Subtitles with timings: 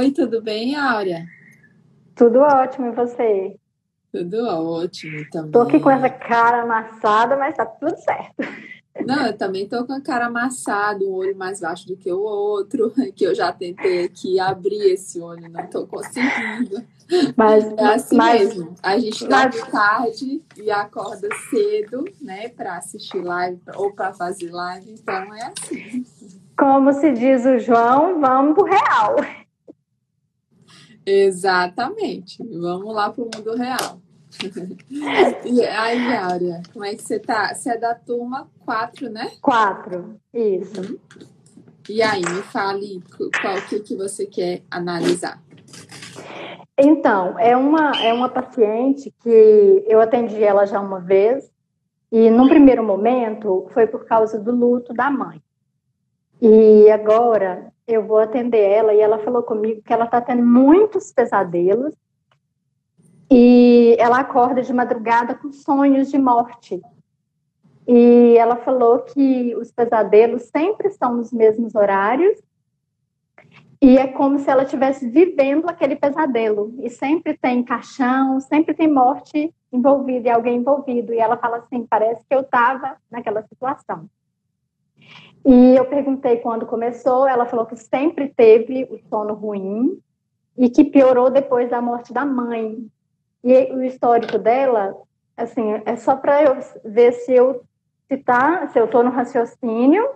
[0.00, 1.26] Oi, tudo bem, Áurea?
[2.14, 3.54] Tudo ótimo, e você?
[4.10, 5.50] Tudo ótimo também.
[5.50, 8.42] Tô aqui com essa cara amassada, mas tá tudo certo.
[9.04, 12.18] Não, eu também tô com a cara amassada, um olho mais baixo do que o
[12.18, 16.82] outro, que eu já tentei aqui abrir esse olho, não tô conseguindo.
[17.36, 18.74] Mas é assim mas, mesmo.
[18.82, 19.70] A gente mas...
[19.70, 26.06] tarde e acorda cedo, né, para assistir live ou para fazer live, então é assim.
[26.56, 29.16] Como se diz o João, vamos pro real.
[31.10, 32.38] Exatamente.
[32.42, 34.00] Vamos lá pro mundo real.
[35.44, 37.52] e aí, Áurea, como é que você tá?
[37.52, 39.32] Você é da turma 4, né?
[39.42, 40.80] 4, isso.
[40.80, 40.98] Uhum.
[41.88, 43.02] E aí, me fale
[43.42, 45.42] qual que, que você quer analisar.
[46.78, 51.50] Então, é uma, é uma paciente que eu atendi ela já uma vez,
[52.12, 55.42] e num primeiro momento foi por causa do luto da mãe.
[56.40, 61.12] E agora eu vou atender ela e ela falou comigo que ela está tendo muitos
[61.12, 61.94] pesadelos
[63.30, 66.80] e ela acorda de madrugada com sonhos de morte.
[67.86, 72.38] E ela falou que os pesadelos sempre são nos mesmos horários
[73.82, 76.74] e é como se ela estivesse vivendo aquele pesadelo.
[76.82, 81.14] E sempre tem caixão, sempre tem morte envolvida e alguém envolvido.
[81.14, 84.08] E ela fala assim: parece que eu estava naquela situação.
[85.44, 89.98] E eu perguntei quando começou, ela falou que sempre teve o sono ruim
[90.56, 92.86] e que piorou depois da morte da mãe.
[93.42, 94.94] E o histórico dela,
[95.36, 97.62] assim, é só para eu ver se eu
[98.06, 100.10] se tá, se eu estou no raciocínio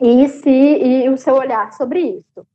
[0.00, 2.46] e se e o seu olhar sobre isso.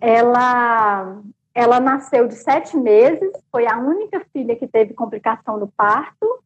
[0.00, 1.20] Ela
[1.54, 6.42] ela nasceu de sete meses, foi a única filha que teve complicação no parto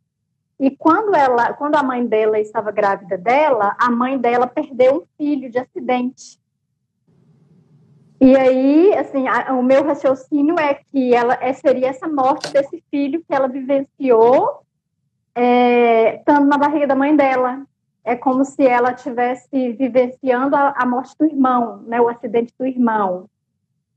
[0.58, 5.06] e quando ela, quando a mãe dela estava grávida dela, a mãe dela perdeu um
[5.16, 6.40] filho de acidente.
[8.18, 12.82] E aí, assim, a, o meu raciocínio é que ela é, seria essa morte desse
[12.90, 14.62] filho que ela vivenciou
[15.34, 17.62] é, estando na barriga da mãe dela.
[18.02, 22.64] É como se ela estivesse vivenciando a, a, morte do irmão, né, o acidente do
[22.64, 23.28] irmão.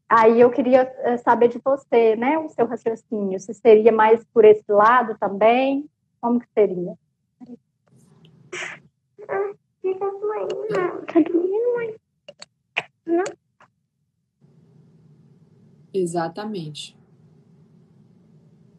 [0.10, 4.44] Aí eu queria é, saber de você, né, o seu raciocínio, se seria mais por
[4.44, 5.86] esse lado também.
[6.22, 6.98] Como que seria?
[15.94, 16.98] Exatamente.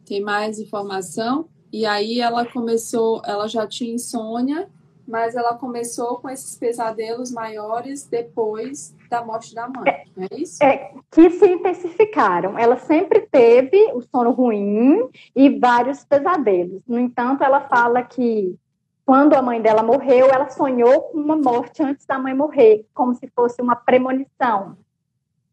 [0.05, 1.49] Tem mais informação?
[1.71, 4.69] E aí ela começou, ela já tinha insônia,
[5.07, 10.35] mas ela começou com esses pesadelos maiores depois da morte da mãe, é, não é
[10.37, 10.63] isso?
[10.63, 12.57] É, que se intensificaram.
[12.57, 16.81] Ela sempre teve o sono ruim e vários pesadelos.
[16.87, 18.57] No entanto, ela fala que
[19.05, 23.13] quando a mãe dela morreu, ela sonhou com uma morte antes da mãe morrer, como
[23.13, 24.77] se fosse uma premonição.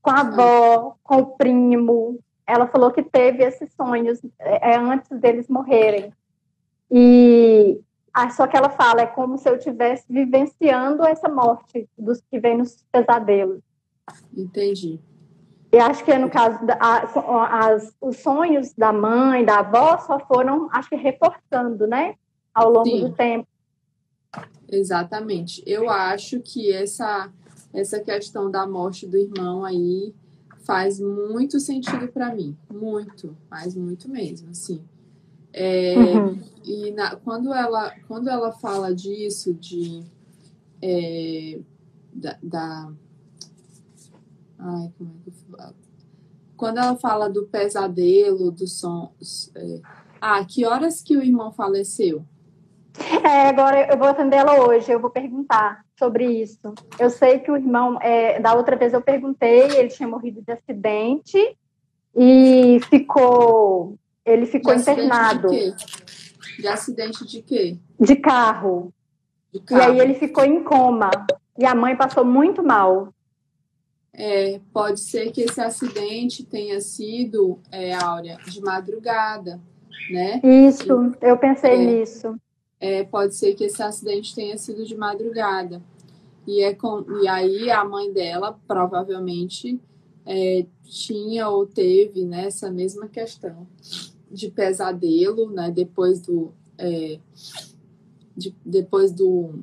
[0.00, 2.20] Com a avó, com o primo.
[2.47, 6.12] Ela falou que teve esses sonhos é, é antes deles morrerem.
[6.88, 7.80] E
[8.14, 12.38] ah, só que ela fala, é como se eu estivesse vivenciando essa morte dos que
[12.38, 13.60] vem nos pesadelos.
[14.36, 15.00] Entendi.
[15.70, 20.68] E acho que no caso, da, as, os sonhos da mãe, da avó, só foram,
[20.72, 22.14] acho que, reforçando, né?
[22.54, 23.00] Ao longo Sim.
[23.00, 23.46] do tempo.
[24.70, 25.62] Exatamente.
[25.66, 27.30] Eu acho que essa,
[27.72, 30.14] essa questão da morte do irmão aí
[30.64, 32.56] faz muito sentido para mim.
[32.72, 34.82] Muito, faz muito mesmo, assim.
[35.52, 36.38] É, uhum.
[36.64, 40.02] E na, quando, ela, quando ela fala disso, de
[40.82, 41.58] é,
[42.12, 42.92] da, da,
[44.58, 45.74] Ai, como é que eu?
[46.56, 49.12] Quando ela fala do pesadelo, do som.
[49.54, 49.80] É,
[50.20, 52.24] ah, que horas que o irmão faleceu?
[53.22, 56.74] É, agora eu vou atender ela hoje, eu vou perguntar sobre isso.
[56.98, 60.50] Eu sei que o irmão, é, da outra vez eu perguntei, ele tinha morrido de
[60.50, 61.56] acidente
[62.16, 65.48] e ficou ele ficou de internado.
[65.48, 65.74] De,
[66.58, 67.78] de, acidente de quê?
[67.98, 68.92] De carro.
[69.53, 69.80] de carro.
[69.80, 71.10] E aí ele ficou em coma.
[71.59, 73.12] E a mãe passou muito mal.
[74.20, 79.60] É, pode ser que esse acidente tenha sido, é, Áurea, de madrugada,
[80.10, 80.41] né?
[80.42, 82.34] Isso, eu pensei é, nisso.
[82.80, 85.80] É, pode ser que esse acidente tenha sido de madrugada.
[86.44, 89.80] E, é com, e aí a mãe dela provavelmente
[90.26, 93.68] é, tinha ou teve né, essa mesma questão
[94.28, 95.71] de pesadelo, né?
[95.71, 97.21] Depois do é,
[98.36, 99.60] de, depois do,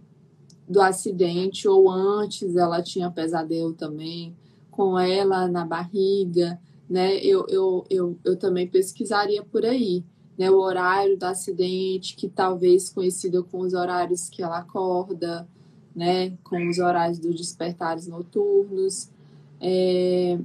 [0.66, 4.34] do acidente ou antes ela tinha pesadelo também
[4.76, 7.16] com ela na barriga, né?
[7.18, 10.04] Eu, eu, eu, eu também pesquisaria por aí,
[10.38, 10.52] né?
[10.52, 15.48] O horário do acidente, que talvez coincida com os horários que ela acorda,
[15.96, 16.38] né?
[16.44, 19.10] Com os horários dos despertares noturnos.
[19.62, 20.38] É,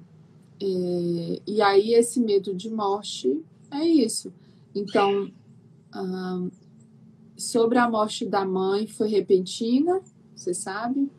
[0.63, 4.33] é, e aí esse medo de morte é isso.
[4.73, 5.29] Então,
[7.37, 10.01] sobre a morte da mãe, foi repentina,
[10.37, 11.11] você sabe?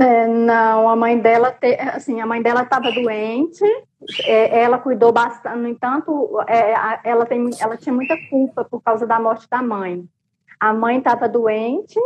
[0.00, 3.62] É, não, a mãe dela, te, assim, a mãe dela estava doente,
[4.24, 6.72] é, ela cuidou bastante, no entanto, é,
[7.04, 10.08] ela, tem, ela tinha muita culpa por causa da morte da mãe.
[10.58, 12.00] A mãe estava doente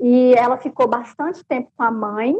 [0.00, 2.34] e ela ficou bastante tempo com a mãe,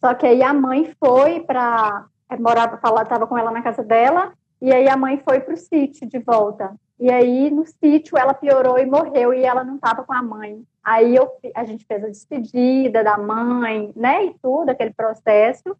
[0.00, 4.32] só que aí a mãe foi para é, morava, estava com ela na casa dela,
[4.60, 6.74] e aí a mãe foi para o sítio de volta.
[6.98, 10.64] E aí no sítio ela piorou e morreu e ela não estava com a mãe.
[10.88, 15.76] Aí eu, a gente fez a despedida da mãe, né, e tudo aquele processo.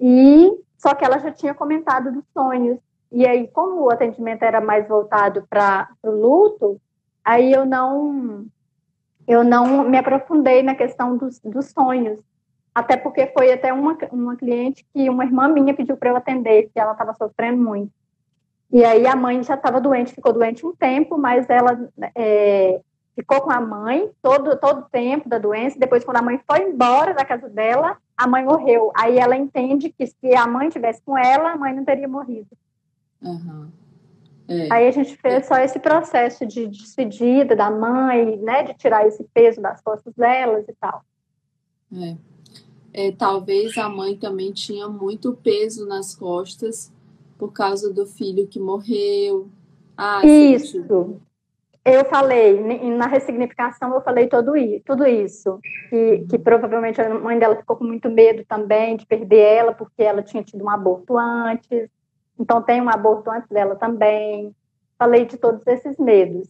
[0.00, 2.76] E só que ela já tinha comentado dos sonhos.
[3.12, 6.80] E aí, como o atendimento era mais voltado para o luto,
[7.24, 8.44] aí eu não
[9.24, 12.18] eu não me aprofundei na questão dos, dos sonhos.
[12.74, 16.70] Até porque foi até uma, uma cliente que uma irmã minha pediu para eu atender,
[16.74, 17.92] que ela estava sofrendo muito.
[18.72, 22.80] E aí a mãe já estava doente, ficou doente um tempo, mas ela é,
[23.20, 25.78] ficou com a mãe todo todo o tempo da doença.
[25.78, 28.90] Depois, quando a mãe foi embora da casa dela, a mãe morreu.
[28.94, 32.48] Aí ela entende que se a mãe tivesse com ela, a mãe não teria morrido.
[33.22, 33.68] Uhum.
[34.48, 34.68] É.
[34.72, 39.22] Aí a gente fez só esse processo de despedida da mãe, né, de tirar esse
[39.32, 41.04] peso das costas delas e tal.
[41.92, 42.16] É
[42.92, 46.92] é, talvez a mãe também tinha muito peso nas costas
[47.38, 49.48] por causa do filho que morreu.
[49.96, 51.20] Ah, isso.
[51.84, 52.60] Eu falei,
[52.90, 54.52] na ressignificação, eu falei todo,
[54.84, 55.58] tudo isso.
[55.88, 60.02] Que, que provavelmente a mãe dela ficou com muito medo também de perder ela, porque
[60.02, 61.88] ela tinha tido um aborto antes.
[62.38, 64.54] Então, tem um aborto antes dela também.
[64.98, 66.48] Falei de todos esses medos.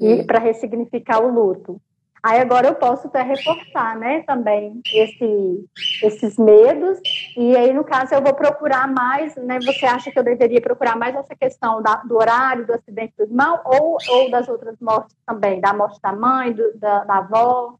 [0.00, 1.80] E para ressignificar o luto.
[2.24, 5.68] Aí agora eu posso até reforçar, né, também esse,
[6.02, 6.98] esses medos.
[7.36, 9.58] E aí, no caso, eu vou procurar mais, né?
[9.60, 13.24] Você acha que eu deveria procurar mais essa questão da, do horário do acidente do
[13.24, 17.74] irmão ou, ou das outras mortes também, da morte da mãe, do, da, da avó?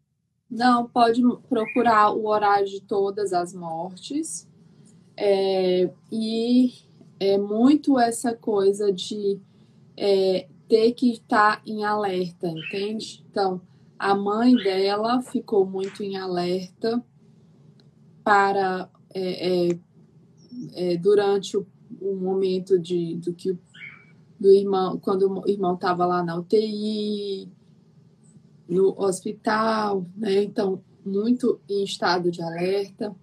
[0.50, 4.46] Não, pode procurar o horário de todas as mortes.
[5.17, 6.70] É, e
[7.19, 9.41] é muito essa coisa de
[9.96, 13.25] é, ter que estar em alerta, entende?
[13.31, 13.62] Então,
[13.99, 17.02] a mãe dela ficou muito em alerta
[18.23, 19.79] para é, é,
[20.75, 21.67] é, durante o,
[22.00, 23.56] o, momento de do que
[24.38, 27.50] do irmão quando o irmão estava lá na UTI
[28.69, 30.43] no hospital, né?
[30.43, 33.14] Então muito em estado de alerta.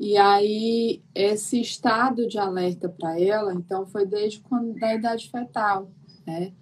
[0.00, 5.90] E aí esse estado de alerta para ela, então foi desde quando da idade fetal,
[6.26, 6.52] né?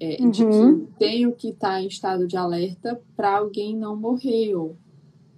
[0.00, 0.30] É, uhum.
[0.30, 4.76] de que tenho que estar em estado de alerta para alguém não morrer ou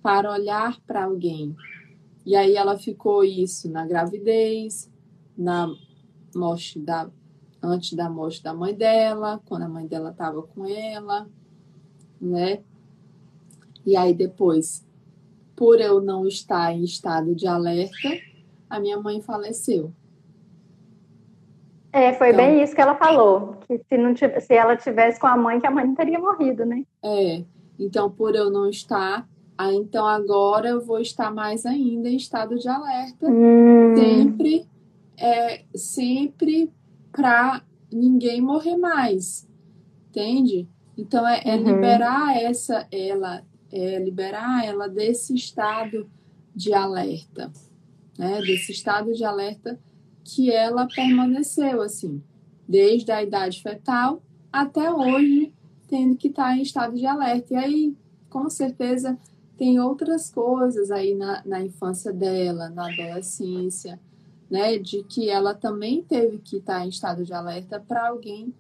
[0.03, 1.55] para olhar para alguém.
[2.25, 4.91] E aí ela ficou isso na gravidez,
[5.37, 5.73] na
[6.35, 7.11] morte da
[7.63, 11.29] antes da morte da mãe dela, quando a mãe dela estava com ela,
[12.21, 12.63] né?
[13.85, 14.85] E aí depois,
[15.57, 18.09] por eu não estar em estado de alerta,
[18.71, 19.93] a minha mãe faleceu.
[21.99, 25.19] É, foi então, bem isso que ela falou, que se, não tivesse, se ela tivesse
[25.19, 26.85] com a mãe, que a mãe não teria morrido, né?
[27.03, 27.43] É,
[27.77, 32.57] então por eu não estar, aí, então agora eu vou estar mais ainda em estado
[32.57, 33.97] de alerta, hum.
[33.97, 34.65] sempre,
[35.17, 36.73] é, sempre
[37.11, 37.63] para
[37.93, 39.49] ninguém morrer mais,
[40.09, 40.69] entende?
[40.97, 41.65] Então é, é uhum.
[41.65, 46.09] liberar essa, ela, é liberar ela desse estado
[46.55, 47.51] de alerta,
[48.17, 48.41] né?
[48.41, 49.81] Desse estado de alerta
[50.29, 52.23] que ela permaneceu assim,
[52.69, 55.55] desde a idade fetal até hoje,
[55.89, 57.55] tendo que estar em estado de alerta.
[57.55, 57.97] E aí,
[58.29, 59.19] com certeza,
[59.57, 63.99] tem outras coisas aí na, na infância dela, na adolescência,
[64.51, 68.53] né, de que ela também teve que estar em estado de alerta para alguém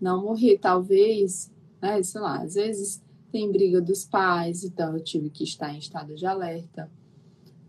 [0.00, 1.50] não morrer, talvez,
[1.82, 5.78] né, sei lá, às vezes tem briga dos pais, então eu tive que estar em
[5.78, 6.88] estado de alerta.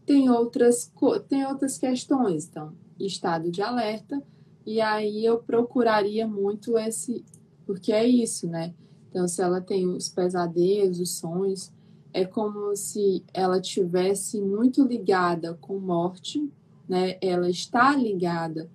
[0.05, 0.91] Tem outras,
[1.27, 2.73] tem outras questões, então
[3.05, 4.21] estado de alerta,
[4.65, 7.25] e aí eu procuraria muito esse,
[7.65, 8.73] porque é isso, né?
[9.09, 11.71] Então, se ela tem os pesadelos, os sonhos,
[12.13, 16.51] é como se ela tivesse muito ligada com morte,
[16.87, 17.17] né?
[17.21, 18.69] Ela está ligada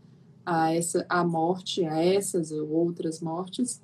[0.45, 3.83] a essa a morte, a essas ou outras mortes,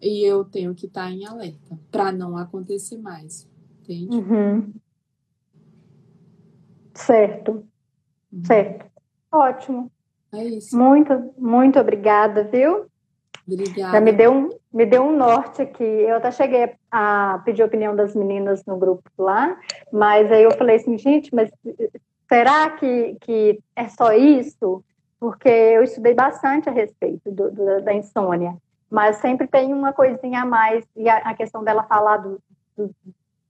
[0.00, 3.48] e eu tenho que estar em alerta para não acontecer mais,
[3.80, 4.16] entende?
[4.16, 4.72] Uhum.
[6.94, 7.64] Certo,
[8.32, 8.44] uhum.
[8.44, 8.91] certo.
[9.32, 9.90] Ótimo.
[10.34, 10.76] É isso.
[10.76, 12.86] Muito, muito obrigada, viu?
[13.46, 13.92] Obrigada.
[13.92, 15.82] Já me deu um, me deu um norte aqui.
[15.82, 19.58] Eu até cheguei a pedir a opinião das meninas no grupo lá,
[19.92, 21.50] mas aí eu falei assim, gente, mas
[22.28, 24.84] será que, que é só isso?
[25.18, 28.56] Porque eu estudei bastante a respeito do, do, da insônia,
[28.90, 32.40] mas sempre tem uma coisinha a mais, e a, a questão dela falar do,
[32.76, 32.90] do,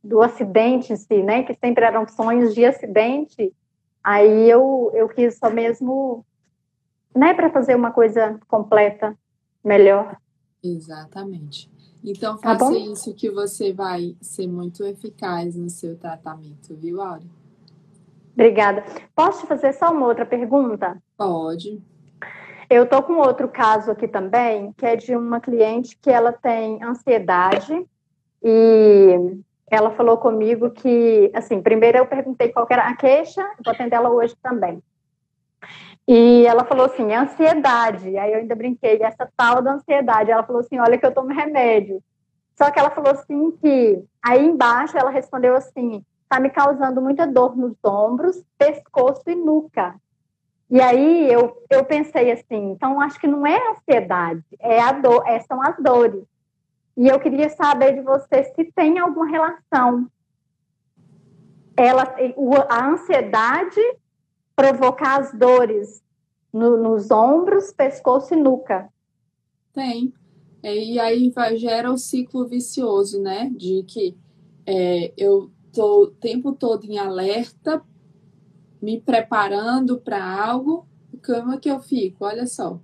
[0.02, 1.42] do, acidente em si, né?
[1.44, 3.52] Que sempre eram sonhos de acidente,
[4.02, 6.24] aí eu, eu quis só mesmo,
[7.14, 9.16] né, para fazer uma coisa completa,
[9.64, 10.16] melhor.
[10.62, 11.70] Exatamente.
[12.04, 17.28] Então, faça tá isso que você vai ser muito eficaz no seu tratamento, viu, Áurea?
[18.34, 18.84] Obrigada.
[19.14, 21.00] Posso te fazer só uma outra pergunta?
[21.16, 21.80] Pode.
[22.68, 26.82] Eu tô com outro caso aqui também, que é de uma cliente que ela tem
[26.82, 27.86] ansiedade
[28.42, 29.38] e
[29.74, 34.10] ela falou comigo que, assim, primeiro eu perguntei qual era a queixa, vou atender ela
[34.10, 34.82] hoje também.
[36.06, 38.16] E ela falou assim, ansiedade.
[38.18, 40.30] Aí eu ainda brinquei, essa tal da ansiedade.
[40.30, 42.02] Ela falou assim, olha que eu tomo remédio.
[42.56, 47.26] Só que ela falou assim que aí embaixo ela respondeu assim, tá me causando muita
[47.26, 49.94] dor nos ombros, pescoço e nuca.
[50.70, 55.22] E aí eu, eu pensei assim, então acho que não é ansiedade, é a dor,
[55.26, 56.24] é, são as dores.
[56.96, 60.10] E eu queria saber de você se tem alguma relação.
[61.76, 62.14] Ela,
[62.68, 63.80] a ansiedade
[64.54, 66.02] provocar as dores
[66.52, 68.92] no, nos ombros, pescoço e nuca.
[69.72, 70.12] Tem.
[70.62, 73.50] É, e aí gera o ciclo vicioso, né?
[73.56, 74.16] De que
[74.66, 77.82] é, eu tô o tempo todo em alerta,
[78.80, 80.86] me preparando para algo,
[81.24, 82.24] como é que eu fico?
[82.24, 82.78] Olha só.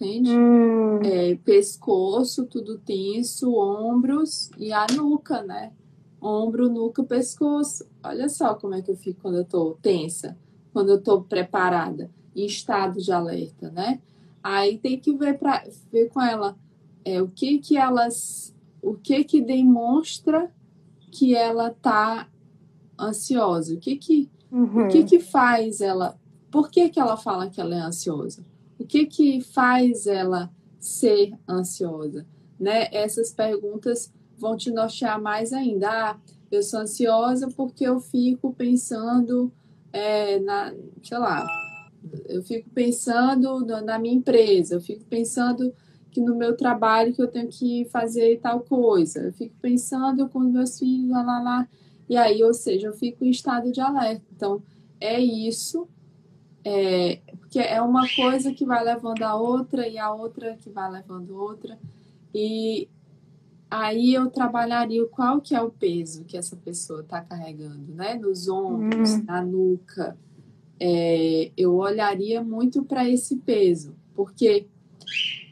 [0.00, 0.30] Entende?
[0.30, 1.00] Hum.
[1.04, 5.72] É, pescoço, tudo tenso, ombros e a nuca, né?
[6.20, 7.86] ombro, nuca, pescoço.
[8.02, 10.36] Olha só como é que eu fico quando eu tô tensa,
[10.72, 14.00] quando eu tô preparada, em estado de alerta, né?
[14.42, 16.56] Aí tem que ver para ver com ela
[17.04, 20.50] é, o que que elas, o que que demonstra
[21.10, 22.28] que ela tá
[22.98, 24.86] ansiosa, o que que uhum.
[24.86, 26.18] o que que faz ela,
[26.50, 28.44] por que que ela fala que ela é ansiosa?
[28.90, 32.26] Que que faz ela ser ansiosa,
[32.58, 32.88] né?
[32.90, 35.88] Essas perguntas vão te nortear mais ainda.
[35.88, 36.18] Ah,
[36.50, 39.52] eu sou ansiosa porque eu fico pensando
[39.92, 41.46] é, na, sei lá,
[42.28, 45.72] eu fico pensando na minha empresa, eu fico pensando
[46.10, 50.40] que no meu trabalho que eu tenho que fazer tal coisa, eu fico pensando com
[50.40, 51.68] meus filhos, lá, lá, lá.
[52.08, 54.24] E aí, ou seja, eu fico em estado de alerta.
[54.34, 54.60] Então,
[54.98, 55.86] é isso,
[56.64, 60.90] é, porque é uma coisa que vai levando a outra e a outra que vai
[60.90, 61.78] levando outra.
[62.34, 62.88] E
[63.70, 68.14] aí eu trabalharia qual que é o peso que essa pessoa está carregando, né?
[68.14, 69.24] Nos ombros, hum.
[69.24, 70.16] na nuca.
[70.78, 74.66] É, eu olharia muito para esse peso, porque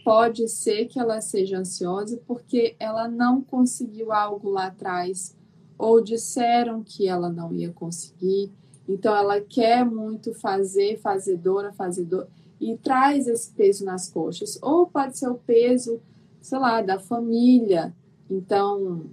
[0.04, 5.36] pode ser que ela seja ansiosa porque ela não conseguiu algo lá atrás,
[5.76, 8.50] ou disseram que ela não ia conseguir,
[8.88, 12.28] então ela quer muito fazer, fazedora, fazedora,
[12.60, 14.58] e traz esse peso nas coxas.
[14.62, 16.00] Ou pode ser o peso,
[16.40, 17.94] sei lá, da família,
[18.30, 19.06] então,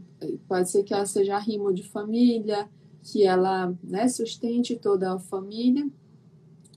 [0.47, 2.67] pode ser que ela seja rimo de família,
[3.01, 5.87] que ela né, sustente toda a família,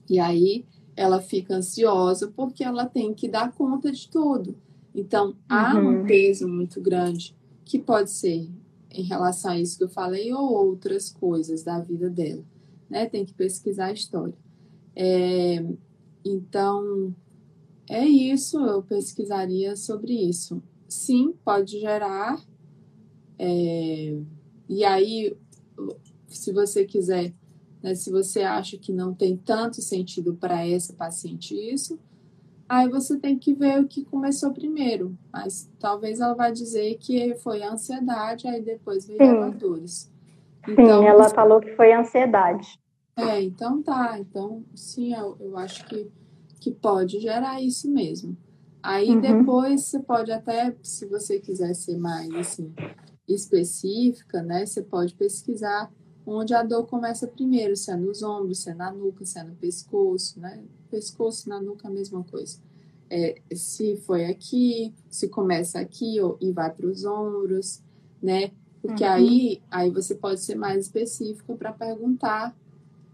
[0.09, 0.65] e aí
[0.95, 4.55] ela fica ansiosa porque ela tem que dar conta de tudo.
[4.93, 6.05] Então, há um uhum.
[6.05, 8.49] peso muito grande que pode ser
[8.91, 12.43] em relação a isso que eu falei ou outras coisas da vida dela.
[12.89, 13.05] Né?
[13.05, 14.35] Tem que pesquisar a história.
[14.95, 15.63] É,
[16.25, 17.13] então,
[17.87, 22.43] é isso, eu pesquisaria sobre isso sim, pode gerar.
[23.37, 24.17] É,
[24.67, 25.37] e aí,
[26.27, 27.33] se você quiser,
[27.81, 31.97] né, se você acha que não tem tanto sentido para essa paciente isso,
[32.67, 35.17] aí você tem que ver o que começou primeiro.
[35.31, 40.11] Mas talvez ela vai dizer que foi a ansiedade, aí depois veio as dores.
[40.67, 42.79] Então, sim, ela falou que foi ansiedade.
[43.15, 44.17] É, então tá.
[44.19, 46.09] Então, sim, eu, eu acho que,
[46.59, 48.37] que pode gerar isso mesmo.
[48.81, 49.19] Aí uhum.
[49.19, 52.73] depois você pode até, se você quiser ser mais assim,
[53.27, 54.65] específica, né?
[54.65, 55.91] Você pode pesquisar
[56.25, 59.43] onde a dor começa primeiro, se é nos ombros, se é na nuca, se é
[59.43, 60.63] no pescoço, né?
[60.89, 62.59] Pescoço, na nuca, a mesma coisa.
[63.09, 67.81] É, se foi aqui, se começa aqui ou, e vai para os ombros,
[68.21, 68.51] né?
[68.81, 69.09] Porque uhum.
[69.09, 72.55] aí, aí você pode ser mais específica para perguntar,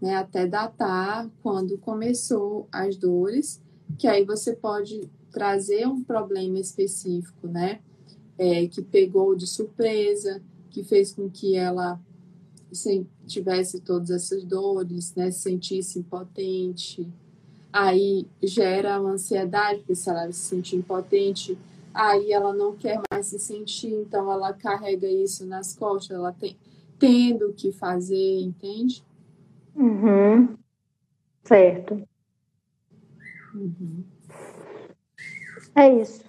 [0.00, 0.14] né?
[0.16, 3.60] Até datar quando começou as dores,
[3.98, 7.80] que aí você pode trazer um problema específico, né?
[8.38, 12.00] É, que pegou de surpresa, que fez com que ela
[13.26, 15.30] tivesse todas essas dores, né?
[15.30, 17.08] Se sentisse impotente.
[17.72, 21.58] Aí gera uma ansiedade, porque se ela se sentir impotente,
[21.96, 26.56] aí ela não quer mais se sentir, então ela carrega isso nas costas, ela tem
[26.98, 29.04] tendo que fazer, entende?
[29.74, 30.56] Uhum.
[31.42, 32.06] Certo.
[33.54, 34.04] Uhum.
[35.74, 36.24] É isso.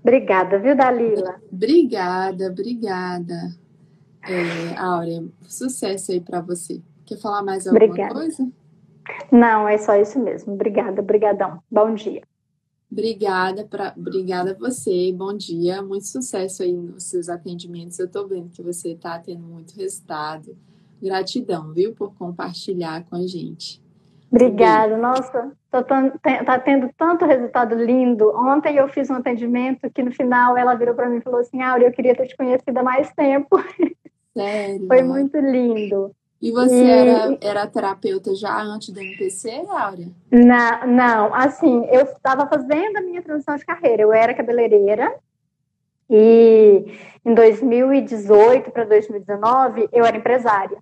[0.00, 1.40] Obrigada, viu, Dalila?
[1.52, 3.56] Obrigada, obrigada.
[4.22, 6.80] É, Áurea, sucesso aí para você.
[7.04, 8.14] Quer falar mais alguma obrigada.
[8.14, 8.48] coisa?
[9.30, 10.54] Não, é só isso mesmo.
[10.54, 11.62] Obrigada, brigadão.
[11.70, 12.22] Bom dia.
[12.90, 17.98] Obrigada, pra, obrigada a você, bom dia, muito sucesso aí nos seus atendimentos.
[17.98, 20.56] Eu estou vendo que você está tendo muito resultado.
[21.02, 23.82] Gratidão, viu, por compartilhar com a gente.
[24.30, 28.28] Obrigada, nossa, está tendo tanto resultado lindo.
[28.36, 31.62] Ontem eu fiz um atendimento que no final ela virou para mim e falou assim:
[31.62, 33.56] Áurea, eu queria ter te conhecido há mais tempo.
[34.36, 34.86] Sério?
[34.86, 36.14] Foi muito lindo.
[36.46, 36.88] E você e...
[36.88, 40.08] Era, era terapeuta já antes do MPC, Áurea?
[40.30, 44.02] Não, não, assim, eu estava fazendo a minha transição de carreira.
[44.02, 45.12] Eu era cabeleireira
[46.08, 46.84] e
[47.24, 50.78] em 2018 para 2019 eu era empresária.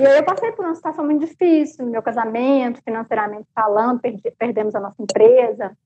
[0.00, 4.30] E aí eu passei por uma situação muito difícil no meu casamento, financeiramente falando, perdi,
[4.38, 5.76] perdemos a nossa empresa.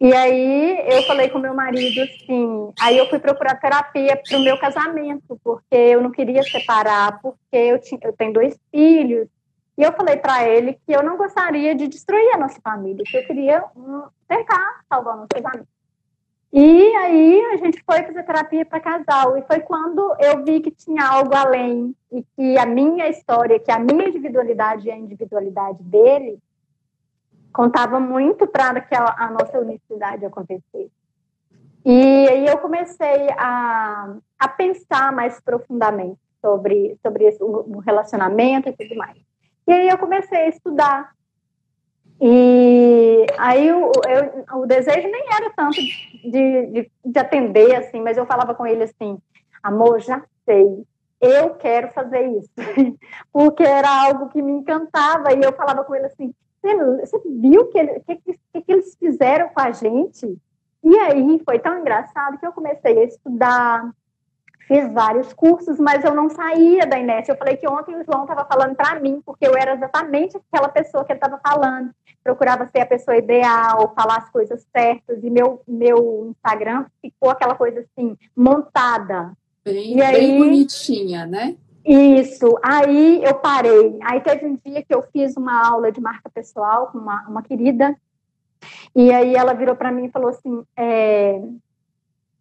[0.00, 4.42] E aí eu falei com meu marido assim, aí eu fui procurar terapia para o
[4.42, 9.28] meu casamento, porque eu não queria separar, porque eu, tinha, eu tenho dois filhos.
[9.76, 13.14] E eu falei para ele que eu não gostaria de destruir a nossa família, que
[13.14, 15.68] eu queria um, tentar salvar o nosso casamento.
[16.52, 19.36] E aí a gente foi fazer terapia para casal.
[19.36, 23.70] E foi quando eu vi que tinha algo além e que a minha história, que
[23.70, 26.38] a minha individualidade e a individualidade dele
[27.52, 30.90] contava muito para que a, a, nossa unicidade acontecesse.
[31.84, 38.72] E aí eu comecei a, a pensar mais profundamente sobre, sobre esse, o relacionamento e
[38.72, 39.16] tudo mais.
[39.66, 41.12] E aí eu comecei a estudar.
[42.20, 48.16] E aí o, eu, o desejo nem era tanto de, de, de atender, assim, mas
[48.16, 49.18] eu falava com ele assim,
[49.62, 50.84] amor, já sei,
[51.20, 52.50] eu quero fazer isso.
[53.32, 55.32] Porque era algo que me encantava.
[55.32, 59.48] E eu falava com ele assim, você viu o que, que, que, que eles fizeram
[59.48, 60.38] com a gente?
[60.82, 63.90] E aí foi tão engraçado que eu comecei a estudar,
[64.66, 67.28] fiz vários cursos, mas eu não saía da Inés.
[67.28, 70.68] Eu falei que ontem o João estava falando para mim, porque eu era exatamente aquela
[70.68, 71.90] pessoa que ele estava falando.
[72.22, 77.54] Procurava ser a pessoa ideal, falar as coisas certas, e meu, meu Instagram ficou aquela
[77.54, 79.32] coisa assim, montada.
[79.64, 81.56] Bem, e aí, bem bonitinha, né?
[81.84, 82.58] Isso.
[82.62, 83.98] Aí eu parei.
[84.02, 87.42] Aí teve um dia que eu fiz uma aula de marca pessoal com uma, uma
[87.42, 87.96] querida,
[88.94, 91.40] e aí ela virou para mim e falou assim: é,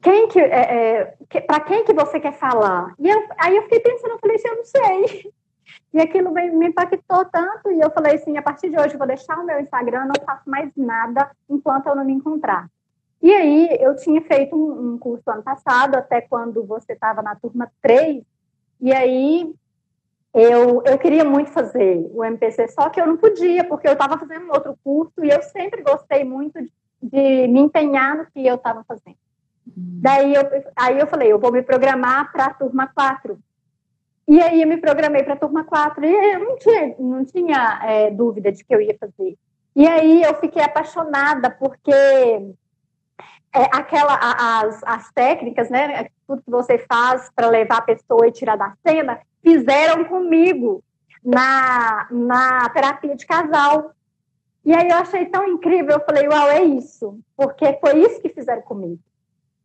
[0.01, 2.93] quem que, é, é, para quem que você quer falar?
[2.99, 5.31] E eu, aí eu fiquei pensando, eu falei assim, eu não sei.
[5.91, 8.97] E aquilo me, me impactou tanto, e eu falei assim, a partir de hoje eu
[8.99, 12.67] vou deixar o meu Instagram, não faço mais nada enquanto eu não me encontrar.
[13.21, 17.35] E aí eu tinha feito um, um curso ano passado, até quando você estava na
[17.35, 18.23] turma 3,
[18.81, 19.53] e aí
[20.33, 24.17] eu, eu queria muito fazer o MPC, só que eu não podia, porque eu estava
[24.17, 28.45] fazendo um outro curso e eu sempre gostei muito de, de me empenhar no que
[28.45, 29.17] eu estava fazendo.
[29.65, 29.99] Uhum.
[30.01, 30.43] Daí eu,
[30.75, 33.39] aí eu falei, eu vou me programar para a turma 4.
[34.27, 37.81] E aí eu me programei para a turma 4 e eu não tinha, não tinha
[37.83, 39.35] é, dúvida de que eu ia fazer.
[39.75, 41.91] E aí eu fiquei apaixonada, porque
[43.53, 44.17] é, aquela,
[44.61, 48.73] as, as técnicas, né, tudo que você faz para levar a pessoa e tirar da
[48.85, 50.83] cena, fizeram comigo
[51.23, 53.91] na, na terapia de casal.
[54.63, 58.29] E aí eu achei tão incrível, eu falei, uau, é isso, porque foi isso que
[58.29, 58.99] fizeram comigo.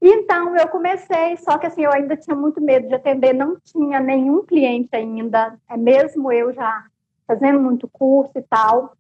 [0.01, 4.01] Então eu comecei, só que assim, eu ainda tinha muito medo de atender, não tinha
[4.01, 6.85] nenhum cliente ainda, é mesmo eu já
[7.27, 8.95] fazendo muito curso e tal.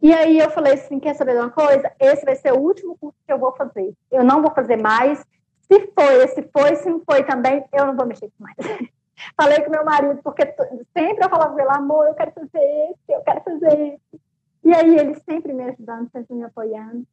[0.00, 1.90] E aí eu falei assim, quer saber de uma coisa?
[1.98, 3.94] Esse vai ser o último curso que eu vou fazer.
[4.10, 5.24] Eu não vou fazer mais.
[5.62, 8.56] Se foi, se foi, se não foi também, eu não vou mexer mais.
[9.36, 10.44] Falei com meu marido, porque
[10.92, 14.20] sempre eu falava com ele, amor, eu quero fazer esse, eu quero fazer esse.
[14.64, 17.06] E aí ele sempre me ajudando, sempre me apoiando.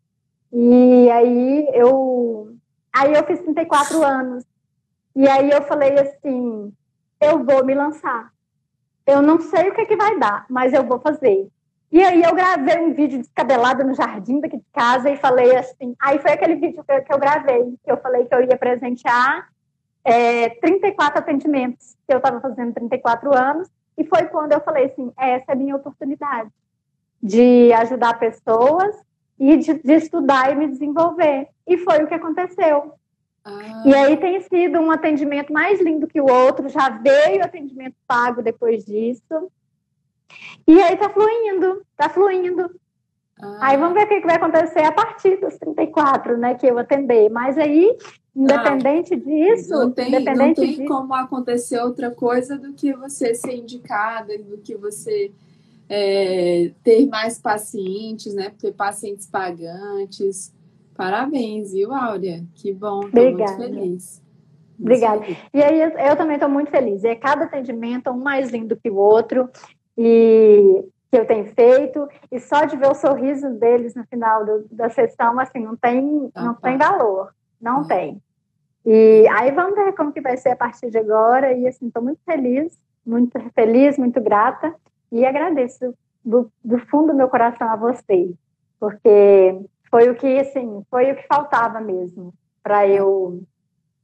[0.52, 2.56] E aí eu,
[2.92, 4.46] aí eu fiz 34 anos.
[5.16, 6.74] E aí eu falei assim,
[7.20, 8.34] eu vou me lançar.
[9.06, 11.50] Eu não sei o que, é que vai dar, mas eu vou fazer.
[11.92, 15.94] E aí eu gravei um vídeo descabelado no jardim daqui de casa e falei assim.
[16.02, 19.50] Aí foi aquele vídeo que, que eu gravei, que eu falei que eu ia presentear
[20.04, 25.12] é, 34 atendimentos, que eu estava fazendo 34 anos, e foi quando eu falei assim:
[25.18, 26.50] essa é a minha oportunidade
[27.22, 28.96] de ajudar pessoas
[29.38, 31.50] e de, de estudar e me desenvolver.
[31.68, 32.94] E foi o que aconteceu.
[33.44, 33.84] Ah.
[33.86, 38.42] E aí tem sido um atendimento mais lindo que o outro, já veio atendimento pago
[38.42, 39.52] depois disso.
[40.68, 42.70] E aí tá fluindo, tá fluindo.
[43.42, 43.58] Ah.
[43.62, 47.30] Aí vamos ver o que vai acontecer a partir dos 34, né, que eu atender.
[47.30, 47.98] Mas aí
[48.36, 52.94] Independente ah, disso, não tem, independente não tem disso, como acontecer outra coisa do que
[52.94, 55.32] você ser indicada, do que você
[55.90, 58.54] é, ter mais pacientes, né?
[58.58, 60.54] Ter pacientes pagantes.
[60.96, 62.46] Parabéns, viu, Áurea?
[62.56, 64.22] Que bom, estou muito feliz.
[64.80, 65.26] Obrigada.
[65.54, 67.04] E aí eu, eu também estou muito feliz.
[67.04, 69.50] É cada atendimento um mais lindo que o outro.
[69.98, 74.66] E que eu tenho feito, e só de ver o sorriso deles no final do,
[74.72, 76.70] da sessão, assim, não tem, ah, não tá.
[76.70, 77.88] tem valor, não é.
[77.88, 78.24] tem.
[78.86, 82.02] E aí vamos ver como que vai ser a partir de agora, e assim, estou
[82.02, 84.74] muito feliz, muito feliz, muito grata,
[85.12, 88.34] e agradeço do, do fundo do meu coração a vocês,
[88.80, 93.44] porque foi o que, assim, foi o que faltava mesmo, para eu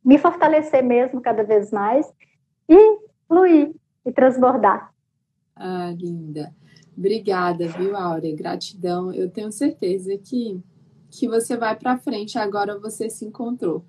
[0.03, 2.05] me fortalecer mesmo cada vez mais,
[2.67, 2.97] e
[3.29, 3.73] fluir,
[4.05, 4.91] e transbordar.
[5.59, 6.53] Ah, linda.
[6.97, 8.35] Obrigada, viu, Áurea?
[8.35, 9.13] Gratidão.
[9.13, 10.59] Eu tenho certeza que,
[11.09, 12.37] que você vai para frente.
[12.37, 13.83] Agora você se encontrou.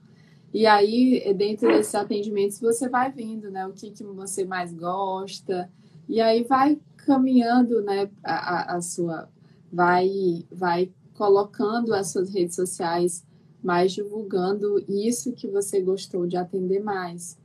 [0.52, 3.66] E aí, dentro desses atendimentos, você vai vendo, né?
[3.66, 5.70] O que, que você mais gosta.
[6.08, 8.10] E aí vai caminhando, né?
[8.22, 9.28] A, a sua...
[9.70, 13.22] Vai, vai colocando as suas redes sociais
[13.62, 17.36] mais divulgando isso que você gostou de atender mais,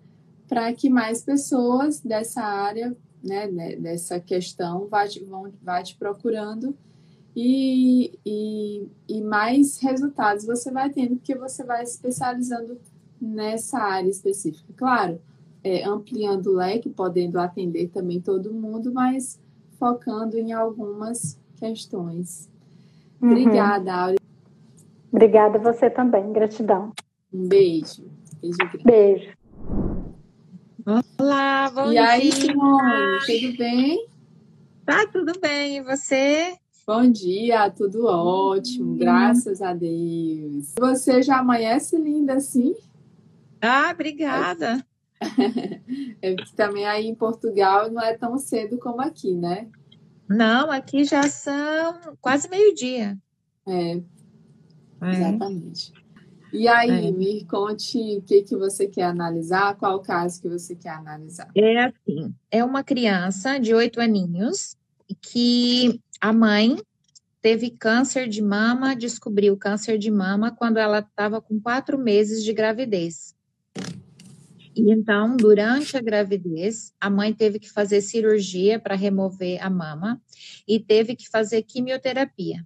[0.48, 5.96] para que mais pessoas dessa área né, né, dessa questão vai te, vão, vai te
[5.96, 6.76] procurando
[7.36, 12.78] e, e, e mais resultados você vai tendo, porque você vai especializando
[13.20, 14.72] nessa área específica.
[14.76, 15.20] Claro,
[15.64, 19.40] é, ampliando o leque, podendo atender também todo mundo, mas
[19.80, 22.50] focando em algumas questões.
[23.22, 23.32] Uhum.
[23.32, 24.20] Obrigada, Áurea.
[25.12, 26.92] Obrigada você também, gratidão.
[27.34, 28.04] Um beijo.
[28.42, 28.58] Beijo.
[28.84, 29.43] Beijo.
[30.86, 31.94] Olá, bom e dia.
[31.94, 34.08] E aí, Simone, tudo bem?
[34.86, 35.78] Tá, tudo bem.
[35.78, 36.58] E você?
[36.86, 40.74] Bom dia, tudo ótimo, graças a Deus.
[40.78, 42.76] Você já amanhece linda assim?
[43.62, 44.86] Ah, obrigada.
[46.22, 49.70] É que também aí em Portugal não é tão cedo como aqui, né?
[50.28, 53.18] Não, aqui já são quase meio-dia.
[53.66, 54.02] É, é,
[55.14, 55.94] exatamente.
[56.54, 57.12] E aí, é.
[57.12, 61.50] me conte o que, que você quer analisar, qual o caso que você quer analisar.
[61.56, 64.78] É assim, é uma criança de oito aninhos
[65.20, 66.78] que a mãe
[67.42, 72.54] teve câncer de mama, descobriu câncer de mama quando ela estava com quatro meses de
[72.54, 73.36] gravidez.
[74.76, 80.22] E então, durante a gravidez, a mãe teve que fazer cirurgia para remover a mama
[80.68, 82.66] e teve que fazer quimioterapia.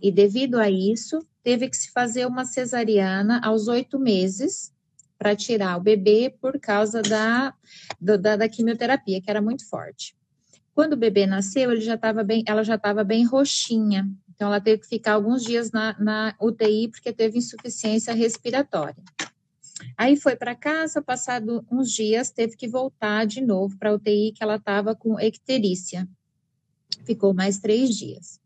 [0.00, 4.72] E devido a isso, teve que se fazer uma cesariana aos oito meses
[5.18, 7.54] para tirar o bebê por causa da,
[8.00, 10.16] da, da, quimioterapia, que era muito forte.
[10.74, 14.82] Quando o bebê nasceu, ele já bem, ela já estava bem roxinha, então ela teve
[14.82, 19.02] que ficar alguns dias na, na UTI porque teve insuficiência respiratória.
[19.96, 24.32] Aí foi para casa, passado uns dias, teve que voltar de novo para a UTI,
[24.32, 26.08] que ela estava com icterícia.
[27.04, 28.41] Ficou mais três dias.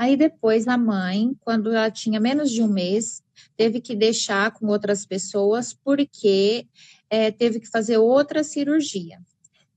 [0.00, 3.22] Aí depois a mãe, quando ela tinha menos de um mês,
[3.54, 6.66] teve que deixar com outras pessoas porque
[7.10, 9.20] é, teve que fazer outra cirurgia.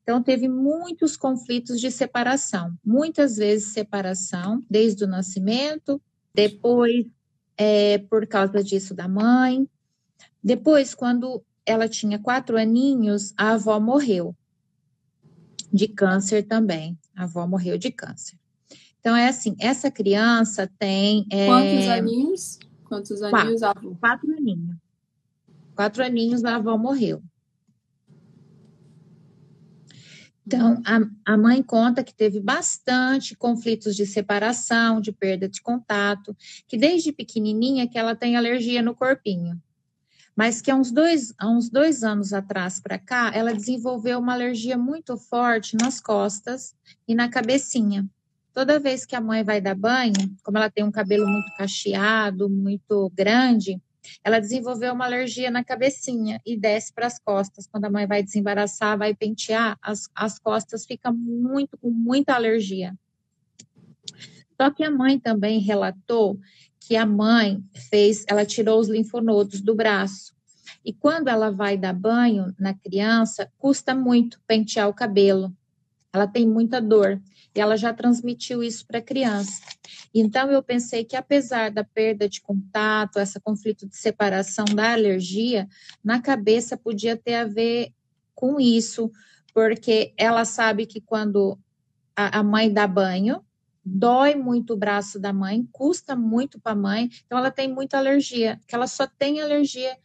[0.02, 6.02] Então teve muitos conflitos de separação, muitas vezes separação desde o nascimento,
[6.34, 7.06] depois
[7.58, 9.68] é, por causa disso da mãe,
[10.42, 14.34] depois quando ela tinha quatro aninhos, a avó morreu
[15.70, 16.98] de câncer também.
[17.14, 18.42] A avó morreu de câncer.
[19.04, 21.28] Então, é assim, essa criança tem...
[21.30, 22.60] É, Quantos aninhos?
[22.86, 23.98] Quantos aninhos quatro, a avó?
[24.00, 24.78] Quatro aninhos.
[25.76, 27.22] Quatro aninhos a avó morreu.
[30.48, 36.34] Então, a, a mãe conta que teve bastante conflitos de separação, de perda de contato,
[36.66, 39.62] que desde pequenininha que ela tem alergia no corpinho.
[40.34, 44.32] Mas que há uns dois, há uns dois anos atrás para cá, ela desenvolveu uma
[44.32, 46.74] alergia muito forte nas costas
[47.06, 48.10] e na cabecinha.
[48.54, 50.14] Toda vez que a mãe vai dar banho,
[50.44, 53.82] como ela tem um cabelo muito cacheado, muito grande,
[54.24, 57.66] ela desenvolveu uma alergia na cabecinha e desce para as costas.
[57.66, 62.94] Quando a mãe vai desembaraçar, vai pentear, as, as costas ficam muito com muita alergia.
[64.62, 66.40] Só que a mãe também relatou
[66.80, 70.34] que a mãe fez, ela tirou os linfonodos do braço.
[70.86, 75.56] E quando ela vai dar banho na criança, custa muito pentear o cabelo.
[76.12, 77.22] Ela tem muita dor
[77.60, 79.62] ela já transmitiu isso para a criança.
[80.14, 85.68] Então, eu pensei que, apesar da perda de contato, esse conflito de separação da alergia,
[86.04, 87.94] na cabeça podia ter a ver
[88.34, 89.12] com isso,
[89.54, 91.60] porque ela sabe que quando
[92.16, 93.44] a, a mãe dá banho,
[93.86, 97.98] dói muito o braço da mãe, custa muito para a mãe, então ela tem muita
[97.98, 99.98] alergia, que ela só tem alergia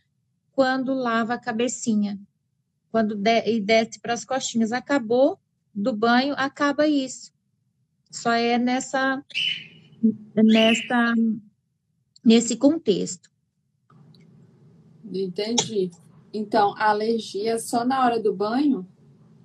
[0.52, 2.18] quando lava a cabecinha,
[2.90, 4.72] quando de, e desce para as costinhas.
[4.72, 5.38] Acabou
[5.72, 7.32] do banho, acaba isso.
[8.10, 9.22] Só é nessa,
[10.34, 11.14] nessa,
[12.24, 13.30] nesse contexto.
[15.12, 15.90] Entendi.
[16.32, 18.86] Então, a alergia é só na hora do banho?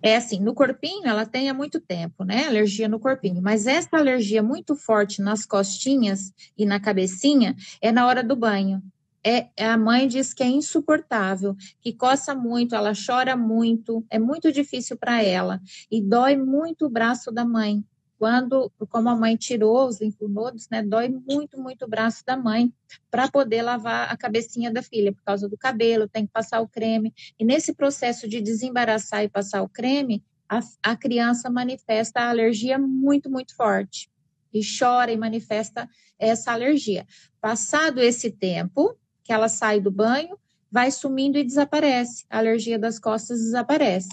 [0.01, 2.45] É assim, no corpinho ela tem há muito tempo, né?
[2.45, 3.41] Alergia no corpinho.
[3.41, 8.83] Mas essa alergia muito forte nas costinhas e na cabecinha é na hora do banho.
[9.25, 14.51] É, a mãe diz que é insuportável, que coça muito, ela chora muito, é muito
[14.51, 17.81] difícil para ela e dói muito o braço da mãe
[18.23, 22.73] quando, como a mãe tirou os linfonodos, né, dói muito, muito o braço da mãe
[23.11, 26.67] para poder lavar a cabecinha da filha, por causa do cabelo, tem que passar o
[26.69, 27.13] creme.
[27.37, 32.79] E nesse processo de desembaraçar e passar o creme, a, a criança manifesta a alergia
[32.79, 34.09] muito, muito forte.
[34.53, 37.05] E chora e manifesta essa alergia.
[37.41, 40.39] Passado esse tempo, que ela sai do banho,
[40.71, 42.23] vai sumindo e desaparece.
[42.29, 44.07] A alergia das costas desaparece.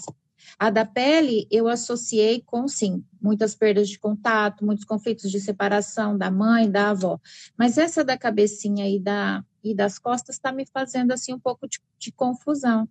[0.57, 6.17] A da pele eu associei com, sim, muitas perdas de contato, muitos conflitos de separação
[6.17, 7.19] da mãe, da avó.
[7.57, 11.67] Mas essa da cabecinha e, da, e das costas está me fazendo, assim, um pouco
[11.67, 12.87] de, de confusão.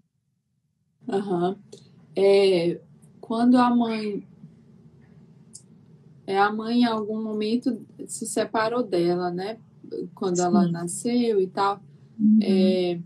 [1.06, 1.56] Uhum.
[2.16, 2.80] É,
[3.20, 4.26] quando a mãe...
[6.26, 9.58] É, a mãe, em algum momento, se separou dela, né?
[10.14, 10.42] Quando sim.
[10.42, 11.80] ela nasceu e tal.
[12.18, 12.38] Uhum.
[12.40, 13.00] É,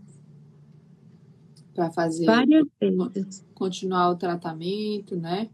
[1.75, 5.49] para fazer várias vezes continuar o tratamento, né?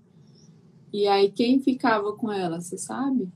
[0.93, 3.27] E aí quem ficava com ela, você sabe?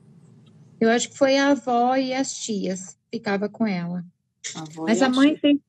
[0.80, 4.06] Eu acho que foi a avó e as tias ficava com ela.
[4.56, 5.39] A Mas a, a mãe tia.
[5.39, 5.60] fez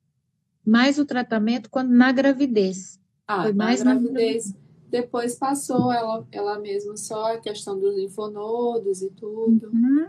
[0.64, 3.00] mais o tratamento quando na gravidez.
[3.26, 4.52] Ah, foi mais na gravidez.
[4.52, 4.59] Na...
[4.90, 9.70] Depois passou ela, ela mesma só a questão dos linfonodos e tudo.
[9.72, 10.09] Uhum.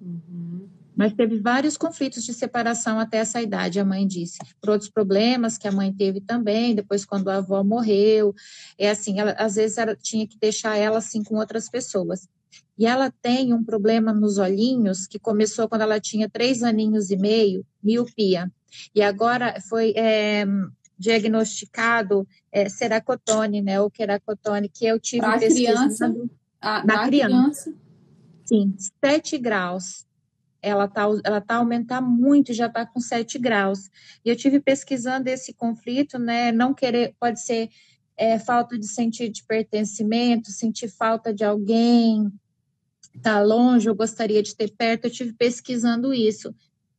[0.00, 0.68] Uhum.
[0.96, 4.38] Mas teve vários conflitos de separação até essa idade, a mãe disse.
[4.60, 8.34] Por outros problemas que a mãe teve também, depois quando a avó morreu.
[8.78, 12.26] É assim, ela, às vezes ela tinha que deixar ela assim com outras pessoas.
[12.78, 17.16] E ela tem um problema nos olhinhos que começou quando ela tinha três aninhos e
[17.16, 18.50] meio, miopia.
[18.94, 20.46] E agora foi é,
[20.98, 26.14] diagnosticado é, ceracotone, né, ou queracotone, que eu tive pra criança,
[26.60, 27.70] a, na, na criança.
[27.70, 27.74] criança.
[28.46, 30.05] Sim, sete graus
[30.66, 33.88] ela tá, ela tá aumentar muito, já está com 7 graus.
[34.24, 36.50] E eu tive pesquisando esse conflito, né?
[36.50, 37.70] Não querer, pode ser
[38.16, 42.32] é, falta de sentir de pertencimento, sentir falta de alguém,
[43.22, 45.04] tá longe, eu gostaria de ter perto.
[45.04, 46.52] Eu tive pesquisando isso.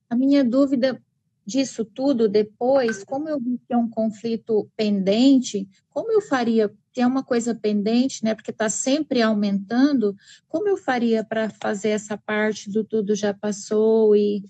[0.10, 1.01] A minha dúvida
[1.45, 7.01] disso tudo depois, como eu vi que é um conflito pendente, como eu faria se
[7.01, 10.15] é uma coisa pendente, né, porque está sempre aumentando,
[10.47, 14.43] como eu faria para fazer essa parte do tudo já passou e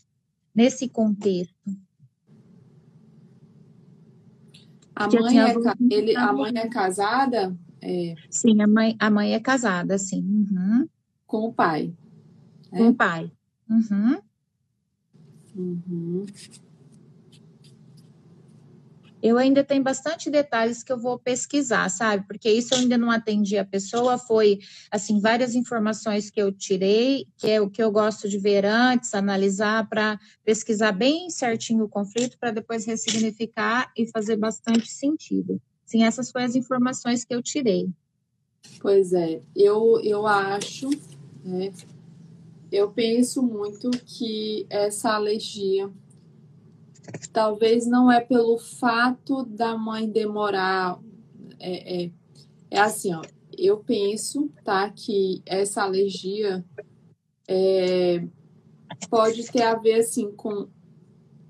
[0.55, 1.53] nesse contexto?
[4.95, 5.53] A mãe, é,
[5.91, 7.53] ele, a mãe é casada?
[7.81, 8.15] É...
[8.29, 10.21] Sim, a mãe, a mãe é casada, sim.
[10.21, 10.87] Uhum.
[11.25, 11.93] Com o pai?
[12.69, 12.87] Com é?
[12.87, 13.29] o pai.
[13.69, 14.21] Uhum.
[15.53, 16.25] Uhum
[19.21, 22.25] eu ainda tenho bastante detalhes que eu vou pesquisar, sabe?
[22.27, 24.59] Porque isso eu ainda não atendi a pessoa, foi,
[24.91, 29.13] assim, várias informações que eu tirei, que é o que eu gosto de ver antes,
[29.13, 35.61] analisar, para pesquisar bem certinho o conflito, para depois ressignificar e fazer bastante sentido.
[35.85, 37.89] Sim, essas foram as informações que eu tirei.
[38.79, 40.89] Pois é, eu, eu acho,
[41.43, 41.71] né,
[42.71, 45.89] eu penso muito que essa alergia
[47.31, 50.99] talvez não é pelo fato da mãe demorar.
[51.59, 52.11] É, é,
[52.69, 53.21] é assim, ó,
[53.57, 56.63] eu penso, tá, que essa alergia
[57.47, 58.23] é,
[59.09, 60.67] pode ter a ver, assim, com...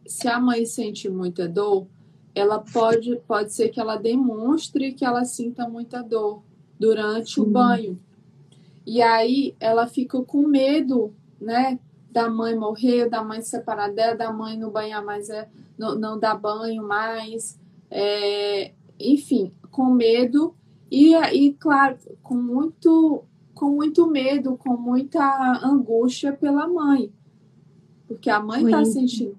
[0.06, 1.88] Se a mãe sente muita dor,
[2.34, 6.44] ela pode, pode ser que ela demonstre que ela sinta muita dor
[6.80, 8.00] durante o banho.
[8.86, 11.78] E aí ela fica com medo, né,
[12.18, 15.94] da mãe morrer, da mãe se separar dela, da mãe não banhar mais, é, não,
[15.94, 17.60] não dar banho mais,
[17.92, 20.56] é, enfim, com medo.
[20.90, 27.14] E, e, claro, com muito, com muito medo, com muita angústia pela mãe,
[28.08, 29.38] porque a mãe está sentindo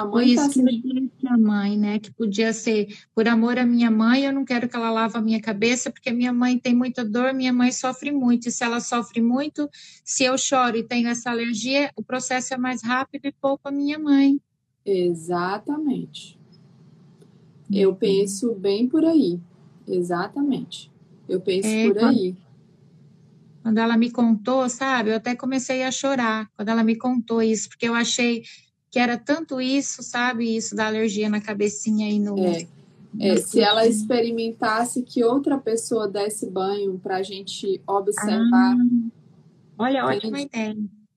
[0.00, 1.98] a mãe Foi isso tá que eu disse à mãe, né?
[1.98, 5.20] Que podia ser por amor à minha mãe, eu não quero que ela lave a
[5.20, 8.48] minha cabeça, porque minha mãe tem muita dor, minha mãe sofre muito.
[8.48, 9.68] E se ela sofre muito,
[10.04, 13.72] se eu choro e tenho essa alergia, o processo é mais rápido e poupa a
[13.72, 14.40] minha mãe.
[14.84, 16.38] Exatamente.
[17.70, 17.96] Eu uhum.
[17.96, 19.40] penso bem por aí.
[19.86, 20.90] Exatamente.
[21.28, 22.36] Eu penso é, por aí.
[23.62, 27.68] Quando ela me contou, sabe, eu até comecei a chorar quando ela me contou isso,
[27.68, 28.44] porque eu achei
[28.96, 30.56] que era tanto isso, sabe?
[30.56, 32.38] Isso da alergia na cabecinha e no.
[32.38, 32.66] É.
[33.20, 38.74] É, se ela experimentasse que outra pessoa desse banho para a gente observar.
[38.74, 39.10] Ah,
[39.78, 40.74] olha, ótima ideia.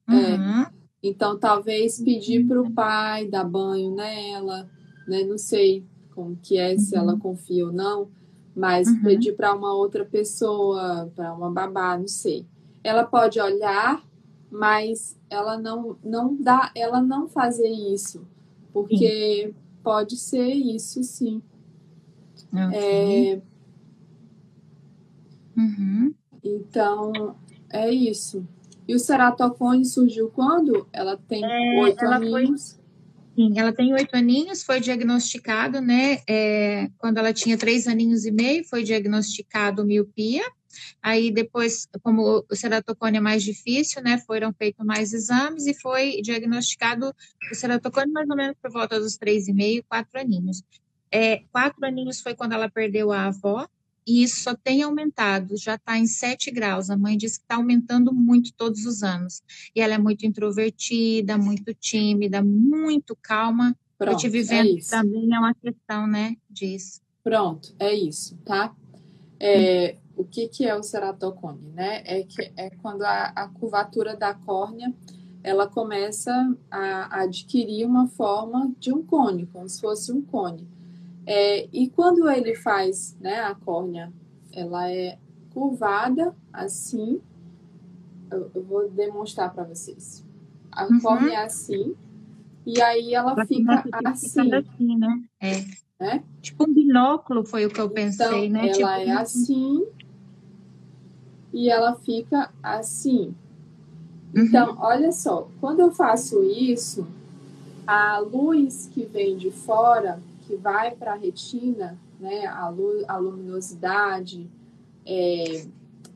[0.10, 0.14] É.
[0.14, 0.66] Uhum.
[1.02, 4.70] Então, talvez pedir para o pai dar banho nela,
[5.08, 5.24] né?
[5.24, 7.20] Não sei como que é, se ela uhum.
[7.20, 8.10] confia ou não,
[8.54, 9.04] mas uhum.
[9.04, 12.46] pedir para uma outra pessoa, para uma babá, não sei.
[12.84, 14.04] Ela pode olhar,
[14.52, 18.28] mas ela não, não dá, ela não fazer isso,
[18.74, 19.56] porque sim.
[19.84, 21.42] pode ser isso, sim.
[22.52, 23.34] Okay.
[23.34, 23.42] É...
[25.58, 26.14] Uhum.
[26.44, 27.36] Então,
[27.70, 28.48] é isso.
[28.88, 30.88] E o ceratocone surgiu quando?
[30.92, 32.74] Ela tem é, oito é, aninhos.
[32.74, 32.80] Foi...
[33.36, 36.20] Sim, ela tem oito aninhos, foi diagnosticado, né?
[36.28, 40.44] É, quando ela tinha três aninhos e meio, foi diagnosticado miopia.
[41.02, 44.18] Aí depois, como o ceratocone é mais difícil, né?
[44.20, 47.14] Foram feitos mais exames e foi diagnosticado
[47.52, 50.64] o ceratocone mais ou menos por volta dos três e meio, quatro aninhos.
[51.12, 53.68] É, quatro aninhos foi quando ela perdeu a avó,
[54.10, 56.90] e isso só tem aumentado, já está em 7 graus.
[56.90, 59.44] A mãe diz que está aumentando muito todos os anos.
[59.76, 63.78] E ela é muito introvertida, muito tímida, muito calma.
[64.00, 67.02] Pronto, Eu te vivendo é também é uma questão, né, disso.
[67.24, 68.74] Pronto, é isso, tá?
[69.40, 72.04] É, o que, que é o ceratocone, né?
[72.06, 74.94] É, que, é quando a, a curvatura da córnea
[75.42, 76.34] ela começa
[76.70, 80.68] a adquirir uma forma de um cone, como se fosse um cone.
[81.26, 84.12] É, e quando ele faz, né, a córnea,
[84.52, 85.18] ela é
[85.54, 87.22] curvada assim.
[88.30, 90.26] Eu, eu vou demonstrar para vocês.
[90.70, 91.00] A uhum.
[91.00, 91.96] córnea é assim.
[92.66, 94.54] E aí ela, fica assim.
[94.54, 95.24] assim né?
[95.40, 95.64] É.
[95.98, 96.24] Né?
[96.42, 98.68] Tipo um binóculo foi o que eu pensei, então, né?
[98.68, 99.10] Ela tipo...
[99.10, 99.88] é assim.
[101.54, 103.34] E ela fica assim.
[104.36, 104.44] Uhum.
[104.44, 107.08] Então, olha só, quando eu faço isso,
[107.88, 112.72] a luz que vem de fora que vai para a retina, né, a,
[113.08, 114.50] a luminosidade,
[115.06, 115.66] é,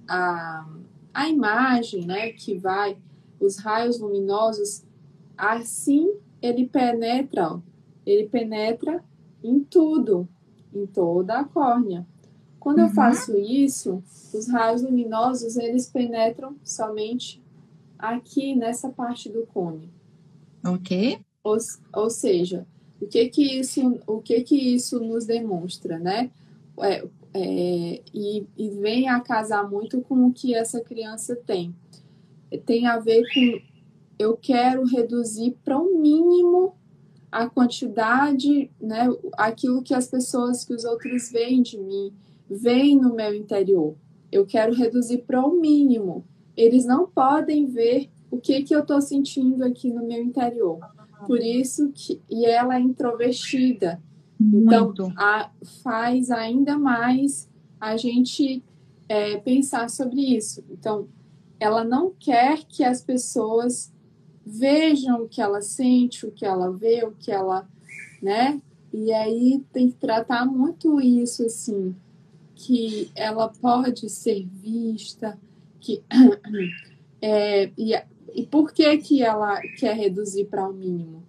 [0.07, 0.67] a,
[1.13, 2.97] a imagem, né, que vai,
[3.39, 4.83] os raios luminosos,
[5.37, 7.61] assim ele penetra,
[8.05, 9.01] ele penetra
[9.41, 10.27] em tudo,
[10.73, 12.05] em toda a córnea.
[12.63, 12.85] Quando uhum.
[12.85, 14.01] eu faço isso,
[14.33, 17.43] os raios luminosos eles penetram somente
[17.99, 19.89] aqui nessa parte do cone.
[20.65, 21.19] Ok.
[21.43, 21.57] Ou,
[21.93, 22.65] ou seja,
[23.01, 26.31] o que que isso, o que que isso nos demonstra, né?
[26.79, 31.75] É, é, e, e vem a casar muito com o que essa criança tem.
[32.65, 33.61] Tem a ver com
[34.17, 36.77] eu quero reduzir para o um mínimo
[37.29, 42.13] a quantidade, né, aquilo que as pessoas, que os outros veem de mim,
[42.49, 43.95] veem no meu interior.
[44.31, 46.25] Eu quero reduzir para o mínimo.
[46.55, 50.79] Eles não podem ver o que, que eu estou sentindo aqui no meu interior.
[51.25, 54.01] Por isso que e ela é introvertida.
[54.39, 55.03] Então, Muito.
[55.03, 55.51] Então, a,
[55.83, 58.63] faz ainda mais a gente
[59.07, 60.63] é, pensar sobre isso.
[60.69, 61.07] Então,
[61.59, 63.93] ela não quer que as pessoas
[64.45, 67.67] vejam o que ela sente, o que ela vê, o que ela,
[68.21, 68.61] né?
[68.91, 71.95] E aí tem que tratar muito isso assim,
[72.65, 75.39] que ela pode ser vista,
[75.79, 76.03] que
[77.21, 77.93] é, e
[78.33, 81.23] e por que, que ela quer reduzir para o um mínimo?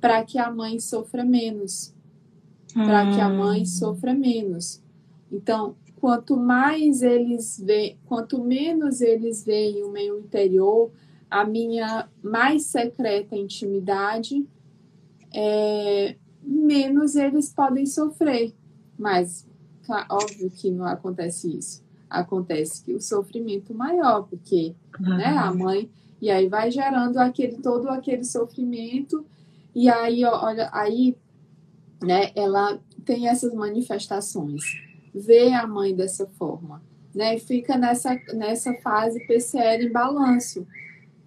[0.00, 1.94] Para que a mãe sofra menos.
[2.72, 3.66] Para que a mãe hum.
[3.66, 4.82] sofra menos.
[5.30, 10.90] Então, quanto mais eles veem, quanto menos eles veem o meu interior,
[11.30, 14.46] a minha mais secreta intimidade,
[15.34, 18.54] é, menos eles podem sofrer.
[18.98, 19.46] Mas,
[20.08, 21.82] óbvio que não acontece isso.
[22.08, 25.16] Acontece que o sofrimento maior, porque uhum.
[25.16, 25.88] né, a mãe
[26.20, 29.24] e aí vai gerando aquele todo aquele sofrimento.
[29.74, 31.16] E aí, olha, aí,
[32.02, 34.62] né, ela tem essas manifestações.
[35.14, 36.82] Vê a mãe dessa forma,
[37.14, 37.38] né?
[37.38, 40.66] Fica nessa nessa fase PCL em balanço.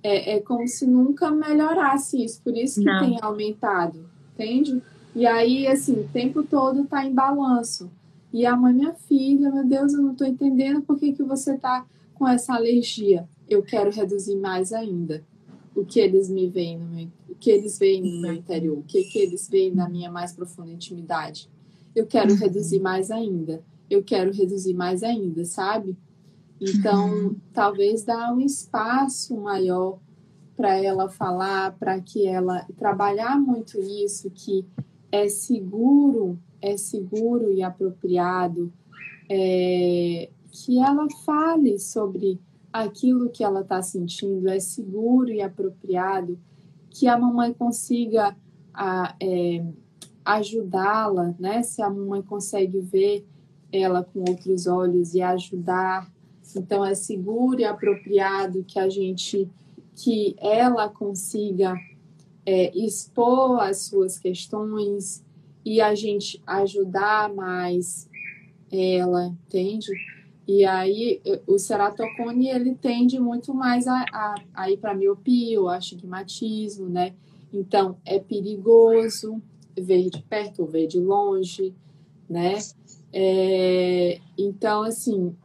[0.01, 2.99] É, é como se nunca melhorasse isso, por isso que Não.
[2.99, 4.81] tem aumentado, entende?
[5.15, 7.89] E aí, assim, o tempo todo tá em balanço.
[8.33, 11.57] E a mãe, minha filha, meu Deus, eu não tô entendendo por que, que você
[11.57, 15.23] tá com essa alergia eu quero reduzir mais ainda
[15.75, 18.83] o que eles me veem no meu, o que eles veem no meu interior, o
[18.83, 21.49] que, que eles veem na minha mais profunda intimidade.
[21.95, 22.37] Eu quero uhum.
[22.37, 23.63] reduzir mais ainda.
[23.89, 25.97] Eu quero reduzir mais ainda, sabe?
[26.61, 27.35] Então, uhum.
[27.51, 29.99] talvez dar um espaço maior
[30.55, 34.63] para ela falar, para que ela trabalhar muito isso, que
[35.11, 38.71] é seguro, é seguro e apropriado,
[39.29, 42.39] é, que ela fale sobre
[42.71, 46.39] aquilo que ela está sentindo é seguro e apropriado,
[46.89, 48.35] que a mamãe consiga
[49.19, 49.63] é,
[50.23, 51.61] ajudá-la, né?
[51.63, 53.25] Se a mamãe consegue ver
[53.71, 56.09] ela com outros olhos e ajudar.
[56.55, 59.49] Então é seguro e apropriado que a gente
[59.95, 61.75] que ela consiga
[62.45, 65.23] é, expor as suas questões
[65.65, 68.09] e a gente ajudar mais
[68.71, 69.91] ela, entende?
[70.47, 75.69] E aí o ceratocone ele tende muito mais a, a, a ir para miopia ou
[75.69, 77.13] astigmatismo, né?
[77.53, 79.41] Então é perigoso
[79.77, 81.73] ver de perto ou ver de longe,
[82.29, 82.55] né?
[83.13, 85.35] É, então assim,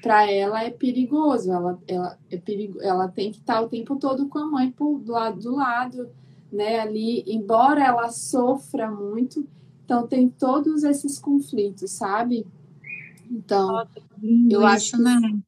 [0.00, 4.28] para ela é perigoso, ela, ela, é perigo, ela tem que estar o tempo todo
[4.28, 6.10] com a mãe por, do lado do lado,
[6.52, 6.80] né?
[6.80, 9.46] Ali, embora ela sofra muito,
[9.84, 12.46] então tem todos esses conflitos, sabe?
[13.30, 14.00] Então, Nossa,
[14.50, 15.38] eu acho que né?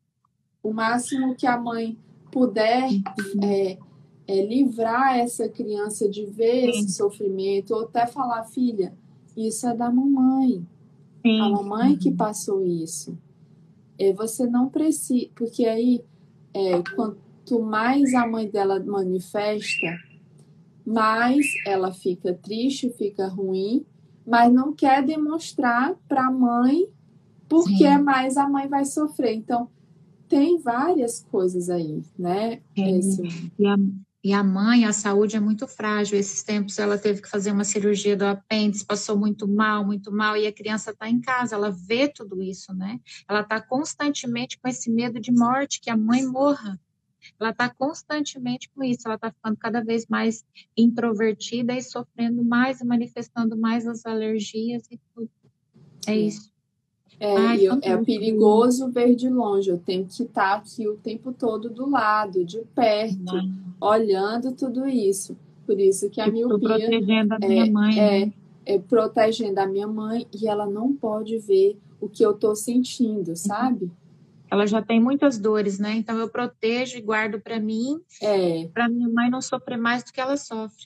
[0.62, 1.98] o máximo que a mãe
[2.30, 3.44] puder uhum.
[3.44, 3.78] é,
[4.26, 6.80] é, livrar essa criança de ver Sim.
[6.80, 8.94] esse sofrimento, ou até falar, filha,
[9.36, 10.64] isso é da mamãe.
[11.24, 11.40] Sim.
[11.40, 12.16] A mamãe que uhum.
[12.16, 13.18] passou isso.
[13.98, 16.02] É, você não precisa, porque aí,
[16.54, 19.86] é, quanto mais a mãe dela manifesta,
[20.84, 23.84] mais ela fica triste, fica ruim,
[24.26, 26.88] mas não quer demonstrar para a mãe
[27.48, 27.98] porque Sim.
[27.98, 29.34] mais a mãe vai sofrer.
[29.34, 29.68] Então,
[30.26, 32.62] tem várias coisas aí, né?
[32.74, 33.22] Esse...
[33.58, 33.76] E, a,
[34.24, 36.18] e a mãe, a saúde é muito frágil.
[36.18, 40.34] Esses tempos ela teve que fazer uma cirurgia do apêndice, passou muito mal, muito mal,
[40.34, 42.98] e a criança está em casa, ela vê tudo isso, né?
[43.28, 46.80] Ela está constantemente com esse medo de morte, que a mãe morra.
[47.38, 50.44] Ela está constantemente com isso, ela está ficando cada vez mais
[50.76, 55.30] introvertida e sofrendo mais e manifestando mais as alergias e tudo.
[56.06, 56.52] É isso.
[57.20, 59.70] É, Ai, eu, é perigoso ver de longe.
[59.70, 63.48] Eu tenho que estar aqui o tempo todo do lado, de perto, Não.
[63.80, 65.36] olhando tudo isso.
[65.64, 68.32] Por isso que a eu miopia protegendo a minha é, mãe, é, né?
[68.66, 73.36] é, protegendo a minha mãe e ela não pode ver o que eu estou sentindo,
[73.36, 73.88] sabe?
[74.52, 75.94] Ela já tem muitas dores, né?
[75.94, 78.66] Então eu protejo e guardo para mim, é.
[78.66, 80.84] para minha mãe não sofrer mais do que ela sofre.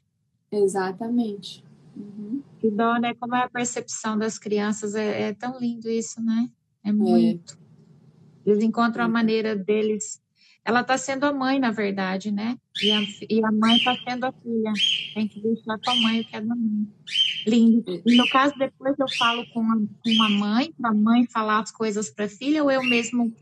[0.52, 1.64] Exatamente.
[1.96, 2.40] Uhum.
[2.60, 3.12] Que dó, né?
[3.14, 6.48] Como é a percepção das crianças, é, é tão lindo isso, né?
[6.84, 6.92] É, é.
[6.92, 7.58] muito.
[8.46, 8.50] É.
[8.50, 10.22] Eles encontram a maneira deles.
[10.64, 12.56] Ela está sendo a mãe, na verdade, né?
[12.80, 14.72] E a, e a mãe está sendo a filha.
[15.12, 16.86] Tem que deixar com a mãe o que é da mãe.
[17.44, 18.00] Lindo.
[18.06, 21.58] E no caso, depois eu falo com a, com a mãe, para a mãe falar
[21.58, 23.34] as coisas para a filha, ou eu mesmo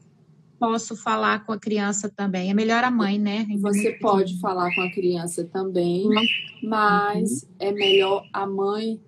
[0.64, 2.50] posso falar com a criança também?
[2.50, 3.46] É melhor a mãe, né?
[3.58, 6.14] Você pode falar com a criança também, uhum.
[6.62, 7.48] mas uhum.
[7.58, 9.00] é melhor a mãe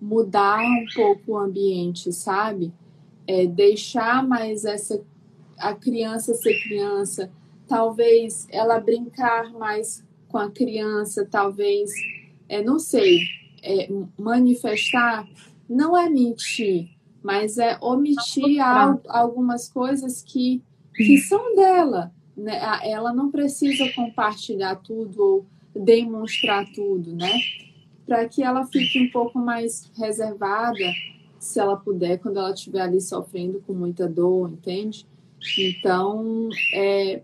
[0.00, 2.72] mudar um pouco o ambiente, sabe?
[3.26, 5.00] É deixar mais essa
[5.58, 7.30] a criança ser criança,
[7.66, 11.90] talvez ela brincar mais com a criança, talvez,
[12.48, 13.20] é, não sei,
[13.62, 13.88] é,
[14.18, 15.26] manifestar
[15.68, 16.90] não é mentir,
[17.22, 18.58] mas é omitir
[19.08, 20.62] algumas coisas que
[20.94, 22.12] que são dela.
[22.36, 22.60] Né?
[22.84, 27.32] Ela não precisa compartilhar tudo ou demonstrar tudo, né?
[28.06, 30.92] Para que ela fique um pouco mais reservada,
[31.38, 35.06] se ela puder, quando ela estiver ali sofrendo com muita dor, entende?
[35.58, 37.22] Então, é,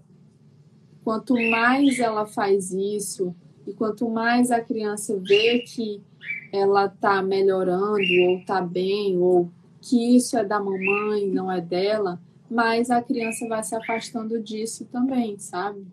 [1.04, 3.34] quanto mais ela faz isso,
[3.66, 6.00] e quanto mais a criança vê que
[6.52, 9.50] ela está melhorando, ou está bem, ou
[9.80, 12.20] que isso é da mamãe, não é dela,
[12.50, 15.86] mas a criança vai se afastando disso também, sabe?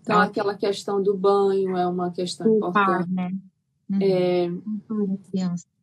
[0.00, 2.86] Então, aquela questão do banho é uma questão o importante.
[2.86, 3.36] Par, né?
[3.90, 3.98] Uhum.
[4.00, 4.48] É,
[4.90, 5.18] uhum.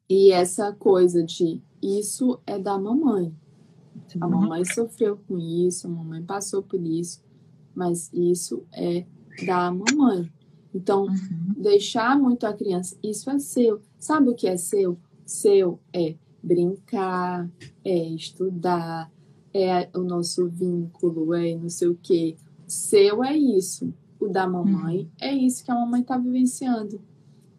[0.10, 3.36] e essa coisa de isso é da mamãe.
[4.20, 7.22] A mamãe sofreu com isso, a mamãe passou por isso,
[7.76, 9.06] mas isso é
[9.46, 10.32] da mamãe.
[10.74, 11.54] Então, uhum.
[11.58, 13.82] deixar muito a criança, isso é seu.
[13.98, 14.98] Sabe o que é seu?
[15.26, 17.50] Seu é brincar,
[17.84, 19.12] é estudar,
[19.54, 22.36] é o nosso vínculo, é não sei o quê.
[22.66, 23.94] Seu é isso.
[24.20, 25.08] O da mamãe uhum.
[25.20, 27.00] é isso que a mamãe está vivenciando.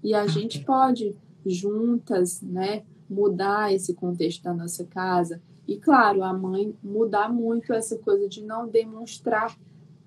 [0.02, 1.14] E a gente pode,
[1.46, 5.40] juntas, né, mudar esse contexto da nossa casa.
[5.66, 9.56] E, claro, a mãe mudar muito essa coisa de não demonstrar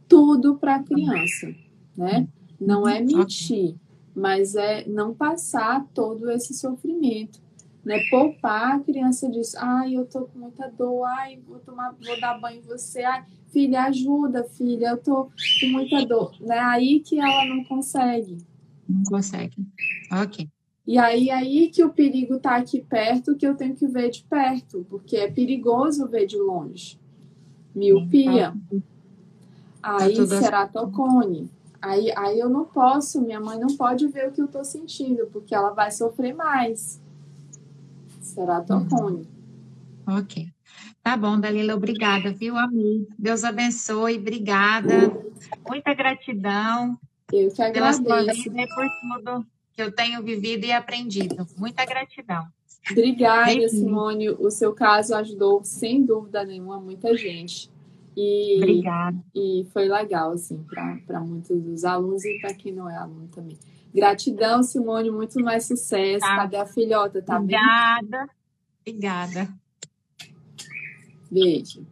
[0.08, 1.54] tudo para a criança,
[1.96, 2.28] né?
[2.60, 3.06] Não é uhum.
[3.06, 3.76] mentir,
[4.16, 7.40] mas é não passar todo esse sofrimento
[7.88, 8.02] né?
[8.10, 9.56] Poupar a criança disso.
[9.58, 11.06] Ai, eu tô com muita dor.
[11.06, 13.02] Ai, vou tomar, vou dar banho em você.
[13.02, 14.90] Ai, filha, ajuda, filha.
[14.90, 15.32] Eu tô
[15.62, 16.36] com muita dor.
[16.42, 16.60] Né?
[16.60, 18.38] Aí que ela não consegue.
[18.88, 19.66] Não consegue.
[20.12, 20.50] Ok.
[20.86, 24.24] E aí, aí que o perigo tá aqui perto, que eu tenho que ver de
[24.24, 27.00] perto, porque é perigoso ver de longe.
[27.74, 28.54] Miopia.
[29.82, 31.50] Tá aí, tá ceratocone.
[31.82, 35.28] Aí, aí eu não posso, minha mãe não pode ver o que eu tô sentindo,
[35.32, 37.00] porque ela vai sofrer mais.
[38.28, 39.26] Será tão uhum.
[40.06, 40.48] Ok.
[41.02, 43.08] Tá bom, Dalila, obrigada, viu, amigo?
[43.18, 45.12] Deus abençoe, obrigada.
[45.68, 46.98] Muita gratidão.
[47.32, 48.04] Eu que agradeço.
[48.04, 51.48] Pela sua vida e por tudo que eu tenho vivido e aprendido.
[51.58, 52.46] Muita gratidão.
[52.92, 54.30] Obrigada, Simone.
[54.30, 57.70] O seu caso ajudou, sem dúvida nenhuma, muita gente.
[58.16, 59.18] E, Obrigada.
[59.36, 63.58] E foi legal, assim, para muitos dos alunos e para quem não é aluno também.
[63.94, 66.20] Gratidão, Simone, muito mais sucesso.
[66.20, 66.36] Tá.
[66.38, 67.22] Cadê a filhota?
[67.22, 68.28] Tá Obrigada.
[68.86, 68.94] Bem?
[68.96, 69.50] Obrigada.
[71.32, 71.86] Beijo.